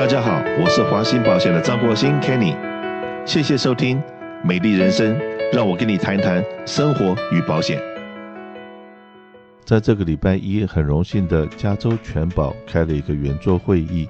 [0.00, 2.56] 大家好，我是华兴保险的张国兴 Kenny，
[3.26, 3.98] 谢谢收听
[4.42, 5.14] 《美丽人生》，
[5.52, 7.78] 让我跟你谈谈生活与保险。
[9.66, 14.08] 在这个礼拜一，很荣幸的加州全保开了一个圆桌会议，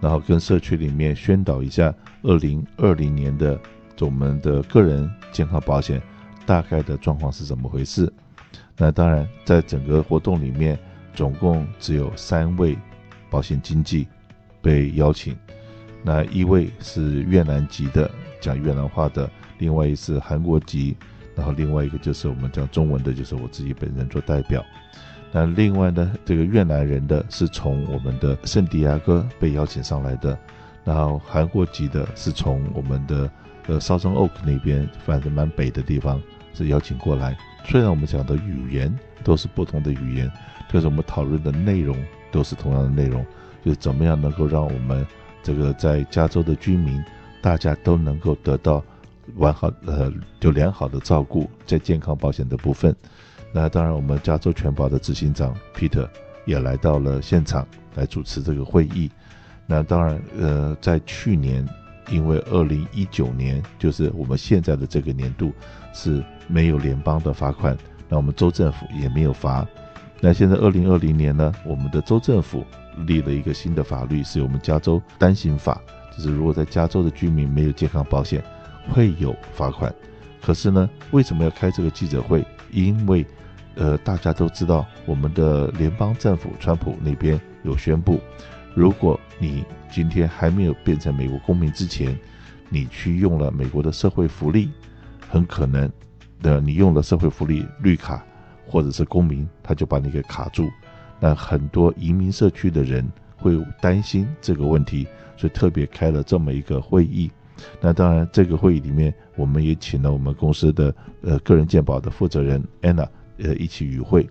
[0.00, 3.58] 然后跟社区里面宣导一下二零二零年的
[3.98, 6.00] 我们的个人健康保险
[6.46, 8.08] 大概的状况是怎么回事。
[8.76, 10.78] 那当然，在整个活动里面，
[11.12, 12.78] 总共只有三位
[13.28, 14.06] 保险经纪
[14.62, 15.36] 被邀请，
[16.02, 20.96] 那一位是越南籍的，讲越南话的，另外一是韩国籍。
[21.34, 24.62] 然后另外一个就是我们讲中文的，就是我自己本人做代表。
[25.32, 30.38] 那另外呢，这个越南人的是从我们的圣地亚哥被邀请上来的，
[30.84, 33.30] 然后韩国籍的是从我们的
[33.66, 36.20] 呃 Southern Oak 那边，反正蛮北的地方
[36.52, 37.34] 是邀请过来。
[37.64, 40.30] 虽然我们讲的语言都是不同的语言，
[40.70, 41.96] 但是我们讨论的内容
[42.30, 43.24] 都是同样的内容，
[43.64, 45.06] 就怎么样能够让我们
[45.42, 47.02] 这个在加州的居民
[47.40, 48.82] 大家都能够得到。
[49.36, 52.94] 完好，呃，就良好的照顾在健康保险的部分。
[53.52, 56.08] 那当然，我们加州全保的执行长 Peter
[56.44, 59.08] 也来到了现场来主持这个会议。
[59.64, 61.66] 那当然，呃，在去年，
[62.10, 65.52] 因为二零一九年就是我们现在的这个年度
[65.94, 69.64] 是没有联邦的罚款，那我们州政府也没有罚。
[70.20, 72.64] 那现在二零二零年呢，我们的州政府
[73.06, 75.80] 立了一个新的法律，是我们加州单行法，
[76.16, 78.42] 就是如果在加州的居民没有健康保险。
[78.90, 79.94] 会有罚款，
[80.40, 82.44] 可是呢，为什么要开这个记者会？
[82.72, 83.24] 因为，
[83.76, 88.20] 呃，大家都知道，我们的联邦政府川普那边有宣布，
[88.74, 92.18] 如果你今天还没有变成美国公民之前，
[92.68, 94.72] 你去用了美国的社会福利，
[95.30, 95.88] 很可能
[96.42, 98.26] 的，你用了社会福利绿卡
[98.66, 100.68] 或者是公民，他就把你给卡住。
[101.22, 105.06] 那很多移民社区的人会担心这个问题，
[105.36, 107.30] 所以特别开了这么一个会议。
[107.80, 113.06] 那当然，这个会议里面，我们也请了我们公司的呃个人健保的负责人 Anna
[113.38, 114.28] 呃一起与会。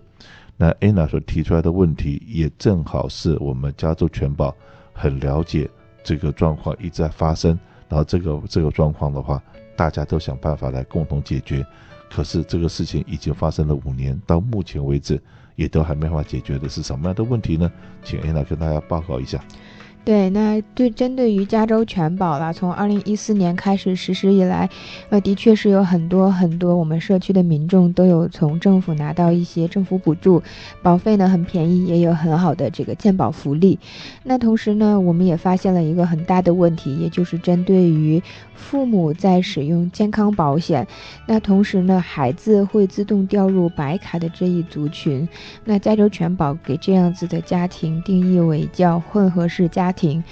[0.58, 4.54] 那 Anna 所提出来的问题，也正好是我们加州全保
[4.92, 5.70] 很了解
[6.04, 7.58] 这个状况一直在发生，
[7.88, 9.42] 然后这个这个状况的话，
[9.74, 11.64] 大家都想办法来共同解决。
[12.10, 15.18] 可是这个事情已经发生了五年，到目前为止
[15.56, 17.70] 也都还没办法解决的是什么样的问题呢？
[18.02, 19.42] 请安娜跟大家报告一下。
[20.04, 24.68] 对，那对针对于加州全保啦，从二零一四年开始实施以来，
[25.10, 30.42] 呃，的确是有很多很多我们社区的民众都有从政府拿到一些政府补助，
[30.82, 33.78] 保费呢很便宜，也有很好的这个健保福利。
[34.24, 38.20] 那同时呢，我们也发现了一个很大的问题，也就是针对于
[38.56, 40.84] 父母在使用健康保险，
[41.26, 45.28] 那同时呢，孩子会自动掉入白卡的这一族群，
[45.64, 50.02] 那加州全保给这样子的家庭定义为叫混合式家庭。
[50.02, 50.24] 停，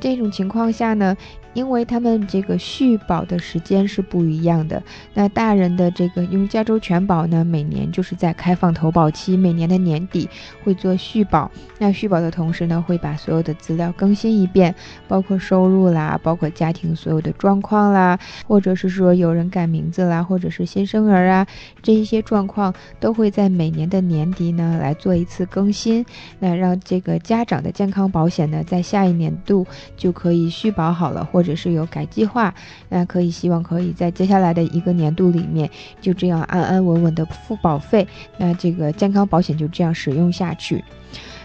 [0.00, 1.14] 这种情况下呢，
[1.54, 4.82] 因为他们这个续保的时间是不一样的。
[5.14, 10.28] 那大人的这个用加州全保呢，每年就是在开放投保期，每年的年底
[10.64, 11.50] 会做续保。
[11.78, 14.74] 那续保的同时呢，会把所有的资料更新一遍，
[15.06, 21.46] 包括收入啦，包括家庭所有的状况啦，或者是说有人改名字啦，或者是新生儿啊，
[21.82, 26.04] 这一些状况都会在每年的年底呢来做一次更新。
[26.38, 29.66] 那让这个家长的健康保险呢，在下一年度
[29.96, 31.58] 就可以续保好了，或或者。
[31.58, 32.54] 是有改计划，
[32.88, 35.68] 那可以希望可以在接下来的一个年度里面，
[36.00, 38.06] 就这样安安稳稳的付保费，
[38.36, 40.84] 那这个健康保险就这样使用下去。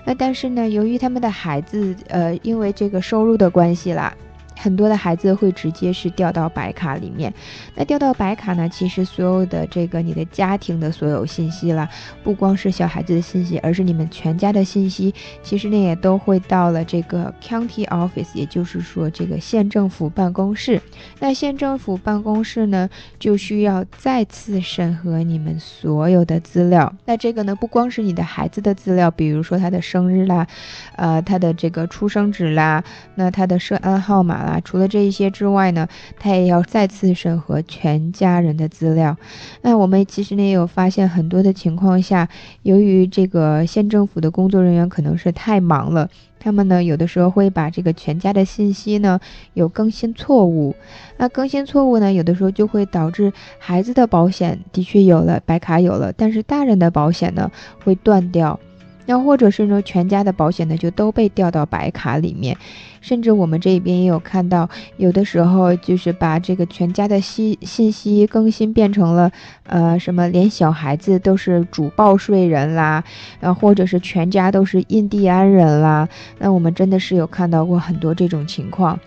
[0.05, 4.13] 那但是呢，由于他们的孩子，呃，因为这个收入的关系啦。
[4.57, 7.33] 很多的孩子会直接是调到白卡里面，
[7.75, 11.89] 那调到白卡呢，其实所有的这个你的家庭的所有信息啦，
[12.23, 20.81] 不光是小孩子的信息，而是你们全家的信息，其实呢也都会到了这个 county office，也就是说这个县政府办公室。
[21.19, 26.93] 那县政府办公室呢，就需要再次审核你们所有的资料。
[27.05, 30.47] 那这个呢，不光是你的孩子的资料，比如说他的生日啦，
[30.95, 32.83] 呃，他的这个出生纸啦，
[33.15, 35.87] 那他的涉案号码啊，除了这一些之外呢，
[36.19, 39.17] 他也要再次审核全家人的资料。
[39.61, 42.27] 那我们其实呢也有发现，很多的情况下，
[42.61, 46.09] 由于这个县政府的工作人员可能是太忙了，
[46.39, 49.19] 他们呢有的时候会把这个全家的信息呢
[49.53, 50.75] 有更新错误。
[51.17, 57.49] 那更新错误呢，有的时候就会导致孩子的保险的确有了白卡有了，但是大人的保险呢
[57.83, 58.59] 会断掉。
[59.05, 62.57] 那或者是呢，全家的保险呢就都被调到白卡里面，
[63.01, 69.31] 甚至我们这边也有看到，有的时候就是把这个全家的信信息更新变成了，
[69.65, 73.03] 呃，什么连小孩子都是主报税人啦，
[73.41, 76.07] 呃，或者是全家都是印第安人啦，
[76.39, 78.99] 那我们真的是有看到过很多这种情况。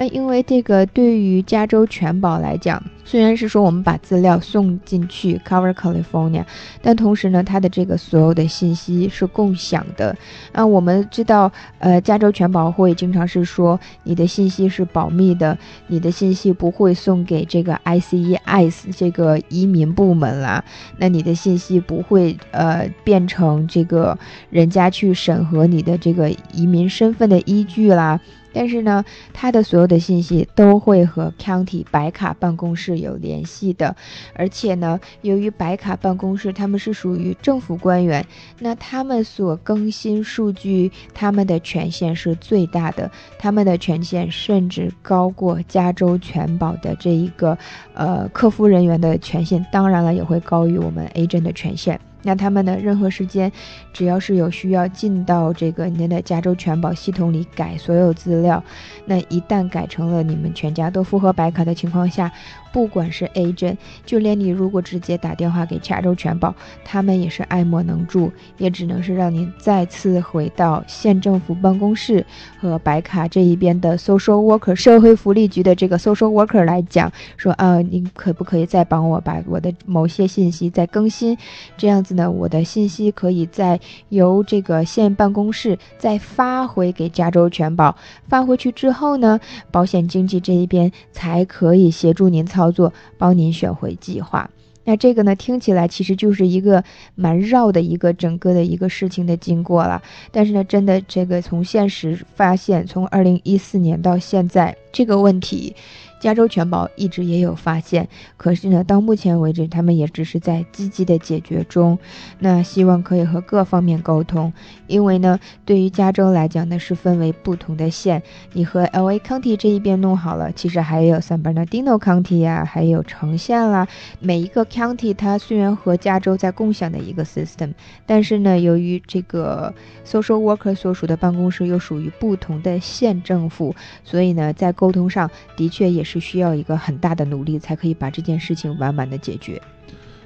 [0.00, 6.42] 那因为这个对于加州全保来讲，虽然是说我们把资料送进去 Cover California，
[6.80, 10.16] 但同时呢，它的这个所有的信息是共享的。
[10.54, 15.58] 那我们知道，呃，加州全保会经常是说你的信息是保密的，
[15.88, 20.64] 你的信息不会送给这个 ICE 这个移民部门啦，
[20.96, 24.18] 那你的信息不会呃变成这个
[24.48, 28.18] 人家去审核你的这个移民身份的依据啦。
[28.52, 33.94] 但是呢，他的所有的信息都会和 County 白卡办公室有联系的，
[34.34, 38.26] 而且呢，由于白卡办公室他们是属于政府官员，
[38.58, 47.56] 那他们所更新数据，他们的权限是最大的，他们的权限甚至高过加州全保的这一个
[47.94, 52.00] 呃客服人员的权限，当然了，也会高于我们 agent 的权限。
[52.22, 53.50] 那他们呢，任何时间，
[53.92, 58.62] 只要是有需要进到这个您的加州全保系统里改所有资料，
[59.06, 62.30] 那一旦改成了你们全家都符合白卡的情况下。
[62.72, 63.76] 不管是 agent，
[64.06, 72.24] 就连你如果直接打电话给加州全保，他们也是爱莫能助，也只能是让您再次回到县政府办公室
[72.60, 81.36] 和白卡这一边的 social worker 社会福利局的这个 social worker 来讲，说啊，您可不可以再帮我把我的某些信息再更新？
[81.76, 83.80] 这样子呢，我的信息可以再
[84.10, 87.96] 由这个县办公室再发回给加州全保，
[88.28, 89.40] 发回去之后呢，
[89.72, 92.59] 保险经纪这一边才可以协助您操。
[92.60, 94.50] 操作帮您选回计划，
[94.84, 96.84] 那这个呢，听起来其实就是一个
[97.14, 100.02] 蛮绕的一个整个的一个事情的经过了。
[100.30, 105.74] 但是呢，真的这个从现实发现，从二零一四年到现在，这个问题。
[106.20, 108.06] 加州全保一直也有发现，
[108.36, 111.98] 可是呢，到目前为止，他们也只是在积极的解决中。
[112.38, 114.52] 那希望可以和各方面沟通，
[114.86, 118.22] 因为呢，对于加州来讲呢，是分为不同的县。
[118.52, 123.88] 你和 LA County 这一边弄好了，其实还有 San Bernardino County 呀，还有城县啦。
[124.18, 127.72] 每一个 county 它虽然和加州在共享的一个 system，
[128.04, 129.72] 但是呢，由于这个
[130.06, 133.74] social worker 所属的办公室又属于不同的县政府，
[134.04, 136.09] 所以呢，在沟通上的确也是。
[136.10, 139.62] 是需要一个很大的努力，才可以把这件事情完满的解决。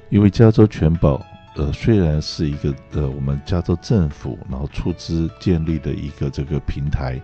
[0.08, 1.20] 因为加州全保，
[1.56, 7.20] 呃，虽然是一个呃我们加州政府然后出资建立的一个这个平台，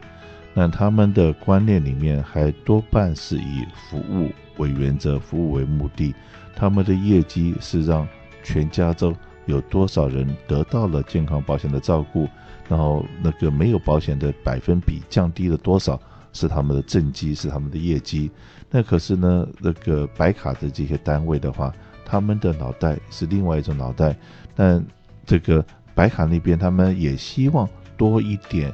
[0.53, 6.15] 那他们的观念里面还多半是以服务为原则、服务为目的。
[6.55, 8.07] 他们的业绩是让
[8.43, 9.15] 全加州
[9.47, 12.29] 有多少人得到了健康保险的照顾，
[12.69, 15.99] 然后那个没有保险的百分比降低了多少。
[16.33, 18.31] 是他们的政绩，是他们的业绩。
[18.71, 21.73] 那可是呢，那个白卡的这些单位的话，
[22.05, 24.17] 他们的脑袋是另外一种脑袋。
[24.55, 24.85] 但
[25.27, 28.73] 这个白卡那边，他们也希望多一点，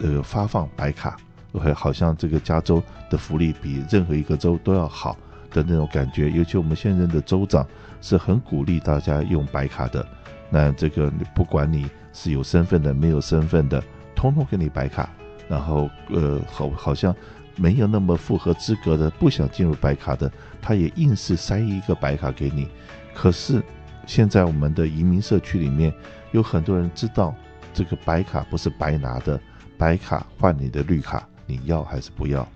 [0.00, 1.16] 呃，发放白卡
[1.52, 5.16] ，OK，好像这个加州的福利比任何一个州都要好
[5.50, 6.30] 的那种感觉。
[6.30, 7.66] 尤其我们现任的州长
[8.00, 10.06] 是很鼓励大家用白卡的。
[10.50, 13.82] 那这个不管你是有身份的，没有身份的，
[14.14, 15.08] 通通给你白卡。
[15.48, 17.14] 然后，呃，好，好像
[17.56, 22.68] 没有那么符合资格的，不想进入白卡的，他也硬是塞一个白卡给你。
[23.14, 23.62] 可是，
[24.06, 25.92] 现在我们的移民社区里面
[26.32, 27.34] 有很多人知道，
[27.72, 29.40] 这个白卡不是白拿的，
[29.78, 32.46] 白卡换你的绿卡，你要还是不要？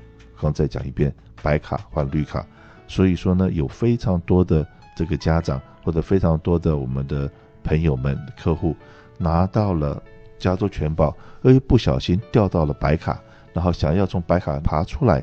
[0.41, 2.44] 刚再讲一遍，白卡换绿卡。
[2.88, 7.31] 所以说呢，有非常多的这个家长或者非常多的我们的
[7.62, 8.74] 朋友们、客户
[9.17, 10.03] 拿到了。
[10.41, 13.20] 加州全保，而不小心掉到了白卡，
[13.53, 15.23] 然后想要从白卡爬出来，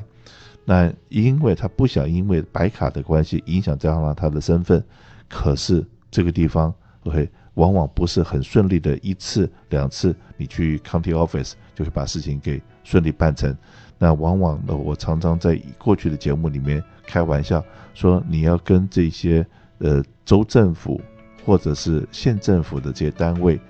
[0.64, 4.82] 那因为他不想因为白卡的关系影响这样了他的身份，
[5.28, 6.72] 可是这个地方
[7.04, 13.54] ，OK，往往不是很顺利的，一次两次你去 county office 就会把事情给顺利办成，
[13.98, 19.44] 那往往呢，我常常在过去的节目里面开玩笑说，你要跟这些
[19.78, 21.00] 呃州政府
[21.44, 23.60] 或者是县政府的这些单位。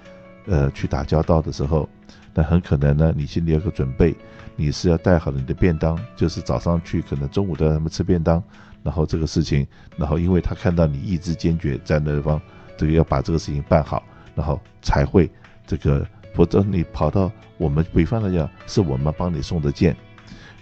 [0.48, 1.88] 呃，去打交道的时候，
[2.32, 4.16] 那很可能呢，你心里有个准备，
[4.56, 8.42] 你是要带好了你的便当，就是早上去，可能中午都让他们吃便当，
[8.82, 12.40] 然后这个事情，然后因为他看到你意志坚决在那方，
[12.76, 14.02] 这个要把这个事情办好，
[14.34, 15.30] 然后才会
[15.66, 19.94] 这个，否则你跑到我们北方来讲，是我们帮你送的件，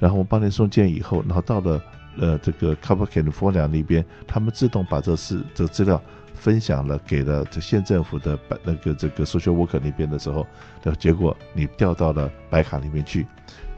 [0.00, 1.81] 然后我帮你送件以后，然后到了
[2.19, 6.02] 呃这个 California 那边，他们自动把这事这个资料
[6.37, 10.47] 分享了给了这县政府的白那个这个 social worker 那边的时候，
[10.83, 13.26] 的结果你调到了白卡里面去，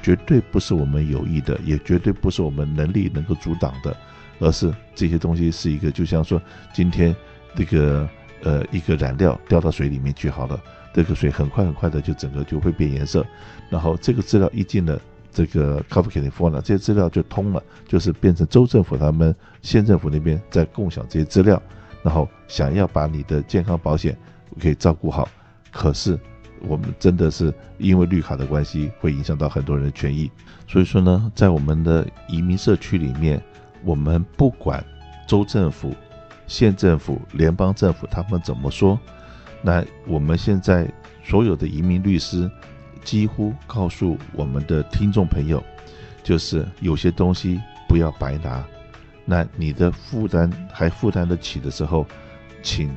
[0.03, 3.97] 绝对不是我们有意的，也绝对不是我们能力能够阻挡的，
[4.41, 6.43] 而是这些东西是一个就像说
[6.75, 7.15] 今天
[7.55, 8.09] 这个
[8.43, 10.61] 呃一个染料掉到水里面去好了。
[10.95, 13.25] 这个水很快很快的就整个就会变颜色，
[13.71, 15.01] 然后这个资料一进了
[15.31, 21.63] 这个 California，这些资料就通了，就是变成州政府他们县政府那边在共享这些资料，
[22.03, 24.17] 然后想要把你的健康保险
[24.59, 25.29] 给照顾好，
[25.71, 26.19] 可是
[26.61, 30.31] 我们真的是因为绿卡的关系，会影响到很多人的权益，
[30.67, 33.41] 所以说呢，在我们的移民社区里面，
[33.85, 34.85] 我们不管
[35.27, 35.95] 州政府、
[36.47, 38.99] 县政府、联邦政府他们怎么说。
[39.61, 40.89] 那我们现在
[41.25, 42.51] 所有的移民律师
[43.05, 45.63] 几乎告诉我们的听众朋友，
[46.23, 48.65] 就是有些东西不要白拿。
[49.31, 52.07] 那你的负担还负担得起的时候，
[52.63, 52.91] 请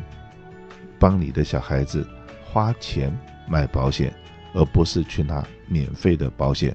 [0.97, 2.07] 帮你的小孩子
[2.41, 3.11] 花钱
[3.49, 4.13] 买保险，
[4.53, 6.73] 而不是去拿免费的保险。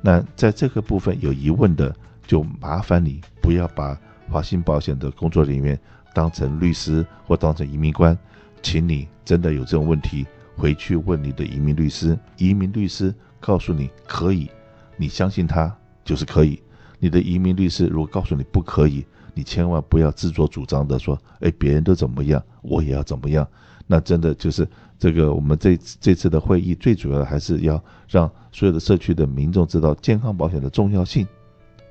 [0.00, 1.94] 那在这个部分有疑问的，
[2.26, 4.00] 就麻烦你不要把
[4.30, 5.78] 华信保险的工作人员
[6.14, 8.16] 当成律师或当成移民官。
[8.62, 10.26] 请你真的有这种问题，
[10.56, 12.18] 回去问你的移民律师。
[12.38, 14.50] 移民律师告诉你可以，
[14.96, 15.70] 你相信他
[16.02, 16.62] 就是可以。
[16.98, 23.46] 你的移民律师如果告诉你不可以，你千万不要自作主张的说，哎，别人都怎么样，我也要怎么样。
[23.86, 24.66] 那真的就是
[24.98, 25.32] 这个。
[25.32, 31.26] 我们这这次的会议最主要的还是要让所有的社区的民众知道健康保险的重要性。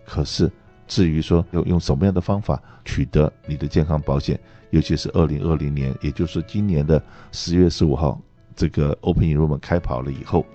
[0.06, 0.52] 可是
[0.88, 4.40] 至于说要用什么样的方法取得你的健康保险？
[4.72, 8.20] 尤其是二零二零年，也就是今年的十月十五号，
[8.56, 10.46] 这个 Open Enrollment 开跑了以后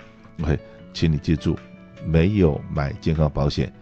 [0.42, 0.58] ，OK，
[0.92, 1.56] 请你记住，
[2.04, 3.72] 没有买健康保险，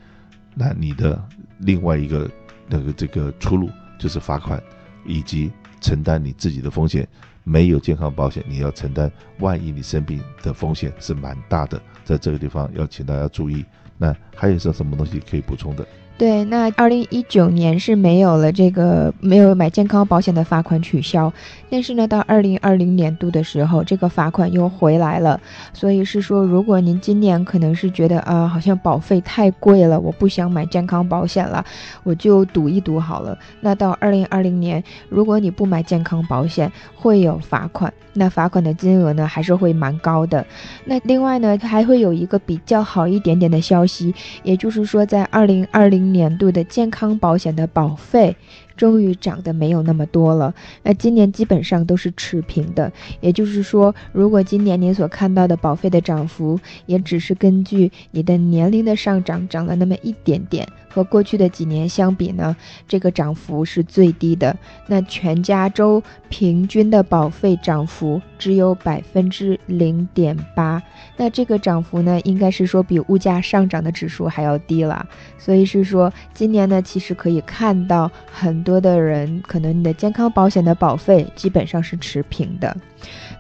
[0.58, 1.22] 那你的
[1.58, 2.28] 另外一个
[2.66, 4.60] 那个这个出路就是罚款，
[5.06, 7.06] 以及承担你自己的风险。
[7.44, 13.64] 没有健康保险，你要承担万一你生病的风险是蛮大的，在这个地方要请大家注意。
[13.96, 15.86] 那还有什什么东西可以补充的？
[16.18, 21.32] 对，那二零一九年是没有了这个没有买健康保险的罚款取消，
[21.70, 25.40] 但是呢，到二零二零年度的时候，这个罚款又回来了。
[25.72, 31.64] 所以是说，如果您今年可能是觉得啊，好像保费太贵了，我不想买健康保险了，
[32.02, 33.38] 我就赌一赌好了。
[33.60, 37.94] 那到二零二零年，如果你不买健康保险，会有罚款。
[38.14, 40.44] 那罚款的金额呢，还是会蛮高的。
[40.84, 48.36] 那另外呢，还会有一个比较好一点点的消息，也就是说，在二零二零年度的健康保险的保费。
[48.78, 62.56] 终于涨得没有那么多了，那今年基本上都是持平的，也就是说，如果今年您所看到的保费的涨幅，也只是根据你的年龄的上涨涨了那么一点点，和过去的几年相比呢，
[62.86, 64.56] 这个涨幅是最低的。
[64.86, 70.82] 那全加州平均的保费涨幅只有百分之零点八，
[71.16, 75.04] 那这个涨幅呢，应该是说比物价上涨的指数还要低了。
[75.36, 82.76] 所以是说，今年呢，其实可以看到很多多的人，可能你的健康保险的保费基本上是持平的。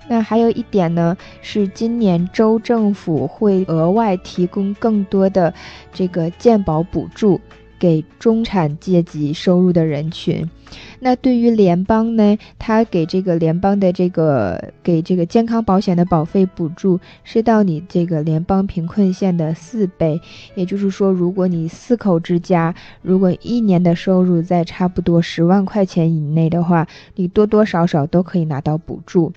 [0.08, 5.52] 那还有一点呢，是今年州政府会额外提供更多的
[5.92, 7.38] 这个健保补助。
[7.80, 10.50] 给中产阶级收入的人群，
[11.00, 20.20] 那对于联邦呢，他给这个联邦的这个给这个健康保险的保费补助是到你这个联邦贫困线的四倍，
[20.54, 29.32] 也就是说，如果你四口之家，如果一年的收入在差不多十万块钱以内的话，你多多少少都可以拿到补助。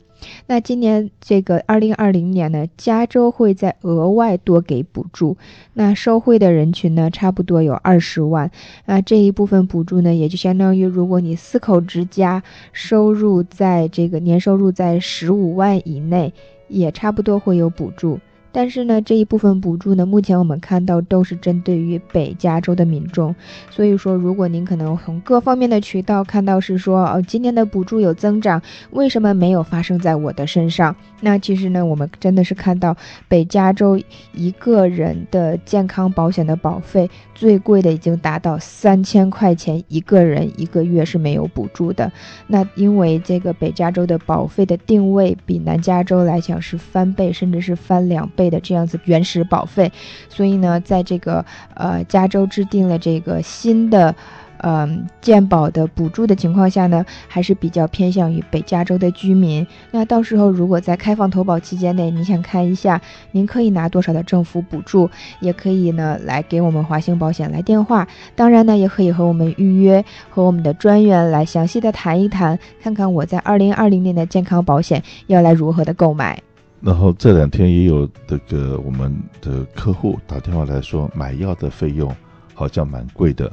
[0.46, 5.36] 那今年这个二零二零年呢，加州会在额外多给补助，
[5.74, 8.51] 那受惠的人群呢，差不多有二十万。
[8.86, 16.34] 那这一部分补助呢，也就相当于如果你四口之家收入在这个年收入在十五万以内，
[16.70, 18.22] 也差不多会有补助。
[18.51, 23.34] 但是呢，这一部分补助呢，目前我们看到都是针对于北加州的民众。
[23.70, 30.93] 所以说，如果您可能从各方面的渠道看到是说，哦，今年的补助有增长，为什么没有发生在我的身上？
[31.22, 33.98] 那其实呢，我们真的是看到北加州
[34.34, 42.12] 一个人的健康保险的保费最贵的已经达到三千块钱一个人一个月是没有补助的。
[42.48, 48.40] 那因为这个北加州的保费的定位比南加州来讲是翻倍，甚至是翻两倍。
[48.50, 49.91] 的这样子原始保费，
[50.29, 51.45] 所以呢，在这个
[51.75, 54.15] 呃加州制定了这个新的
[54.63, 59.65] 嗯，健保的补助的情况下呢，还是比较偏向于北加州的居民。
[59.89, 68.07] 那到时候如果在开放投保期间内，你想看一下您可以拿多少的政府补助，也可以呢来给我们华兴保险来电话。
[68.36, 76.39] 当然呢，也可以和我们预约，和我们的专员来详细的谈一谈，看看我在二零二零年的健康保险要来如何的购买。
[76.81, 82.13] 然后这两天也有这个我们的客户打电话来说，买药的费用
[82.55, 83.51] 好像蛮贵的。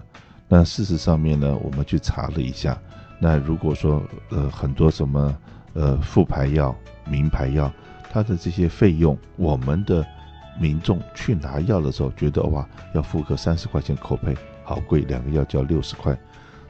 [0.48, 2.80] 那事实上面呢，我们去查了一下，
[3.20, 5.36] 那如果说呃很多什么
[5.74, 6.74] 呃副牌药、
[7.06, 7.70] 名牌药，
[8.10, 10.02] 它的这些费用，我们的
[10.58, 16.18] 民众去拿药的时候觉得哇，要付个三十块钱口费，好贵，两个药就要六十块。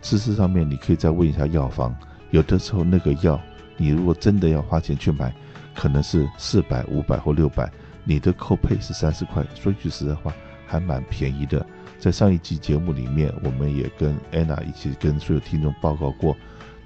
[0.02, 1.94] 事实上面，你可以再问一下药房，
[2.32, 3.40] 有的时候那个药，
[3.76, 5.32] 你如果真的要花钱去买。
[5.78, 7.70] 可能是四百、五百或六百，
[8.02, 10.34] 你的扣配是三十块，说句实在话，
[10.66, 11.64] 还蛮便宜的。
[12.00, 16.36] 在上一集节目里面，我们也跟安娜一起跟所有听众报告过，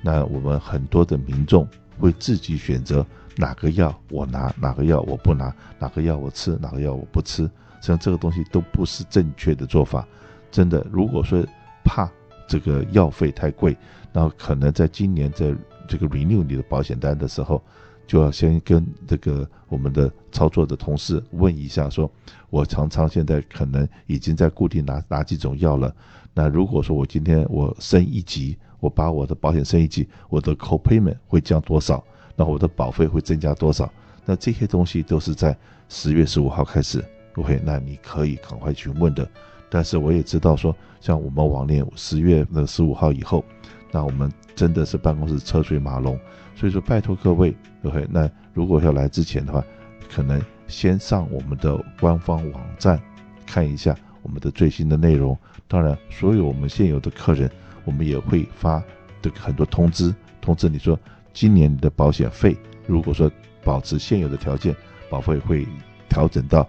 [0.03, 1.67] 那我们很多的民众
[1.99, 7.49] 会自己选择哪个药我拿，哪个药我不拿，哪个药我吃，哪个药我不吃，实
[7.81, 10.07] 际上这个东西都不是正确的做法。
[10.51, 11.43] 真的，如果说
[11.83, 12.11] 怕
[12.47, 13.75] 这个药费太贵，
[14.13, 15.55] 那可能在今年在
[15.89, 17.63] 这个 renew 你的保险单的时候。
[18.07, 22.11] 就要先跟这个我们的操作的同事问一下，说，
[22.51, 25.95] 我常常现在可能已经在固定拿哪几种药了。
[26.35, 32.03] 那如果说我今天我升一级，我把我的保险升一级，我的 copayment 会降多少？
[32.35, 33.91] 那我的保费会增加多少？
[34.25, 35.57] 那这些东西都是在
[35.89, 37.05] 十月十五号开始
[37.37, 37.61] ，OK？
[37.65, 39.29] 那你可以赶快去问的。
[39.69, 43.45] 但是我也知道说，像我们往年十月的十五号以后，
[43.93, 46.19] 那我们真的是办公室车水马龙。
[46.57, 49.65] 所以说，拜托各位，OK，那如果要来之前的话，
[50.11, 53.01] 可能先上我们的官方网站
[53.47, 55.37] 看一下我们的最新的内容。
[55.69, 57.51] 当然，所有我们现有的客人，
[57.85, 58.83] 我们也会发
[59.23, 60.99] 的很多通知，通知你说，
[61.33, 62.57] 今年你的保险费，
[62.87, 63.31] 如果说
[63.65, 64.77] 保持现有的条件，
[65.09, 65.67] 保费会
[66.09, 66.69] 调整到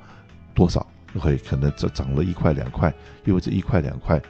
[0.54, 0.86] 多少
[1.18, 2.94] ，OK，可能涨涨了一块两块，
[3.26, 4.22] 因为这一块两块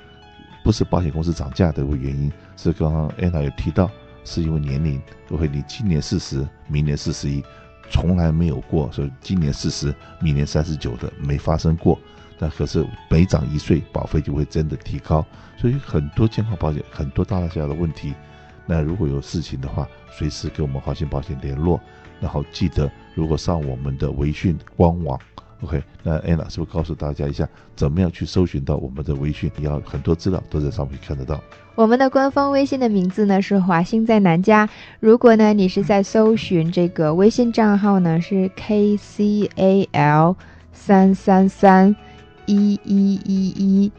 [0.64, 3.90] 不是保险公司涨价的一个原因，是刚刚安娜有提到。
[4.26, 5.02] 是因为年龄
[5.32, 7.44] ，OK，你今年四十，明年四十一，
[7.90, 12.00] 从来没有过说今年四十，明年三十九的没发生过。
[12.40, 15.26] 那可是每涨一岁，保费就会真的提高。
[15.58, 18.14] 所以很多健康保险，很多大大小小的问题，
[18.66, 21.78] 那如果有事情的话，随时跟我们华信保险联络。
[22.22, 25.20] 然后记得，如果上我们的微讯官网。
[25.64, 29.50] OK，那 Anna 是不是告诉大家一下，怎么样去搜寻到我们的微信？
[29.56, 31.42] 你要很多资料都在上面看得到。
[31.76, 34.70] 我们的官方微信的名字呢是华兴在南加。
[35.00, 40.36] 如果呢你是在搜寻这个微信账号呢是 KCAL
[40.72, 41.96] 三三三
[42.46, 43.92] 一一一一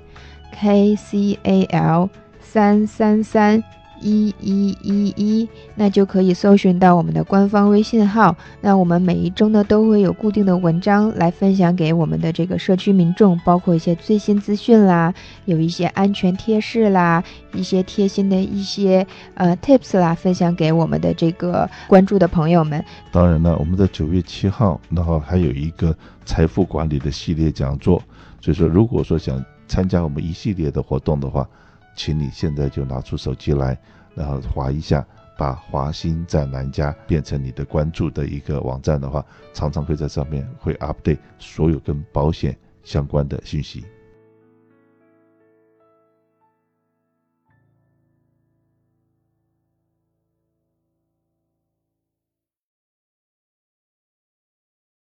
[0.54, 3.64] KCAL 三三三。
[4.04, 8.36] 一一一一，那就可以搜寻到我们的官方微信号。
[8.60, 15.14] 那我们每一周呢都会有固定的文章来分享给我们的这个社区民众，包括一些最新资讯啦，
[15.46, 22.84] 有一些安全贴士啦，一些贴心的一些呃 tips 啦，分享给我们的这个关注的朋友们。
[23.10, 28.02] 当然了，我们在九月七号，然后还有一个财富管理的系列讲座。
[28.42, 31.48] 所以说，如果说想参加我们一系列的活动的话，
[31.94, 33.78] 请你现在就拿出手机来，
[34.14, 35.06] 然后划一下，
[35.38, 43.84] 把华兴在南家变成你的关注的一个网站的话，常常会在上面会 update 所有跟保险相关的信息。